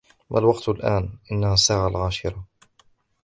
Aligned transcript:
"ما 0.29 0.39
الوقت 0.39 0.69
الآن 0.69 1.03
؟"-"إنها 1.31 1.53
الساعة 1.53 1.87
العاشرة". 1.87 2.45